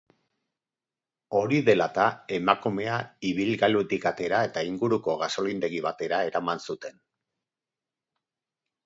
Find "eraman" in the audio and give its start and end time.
6.31-6.65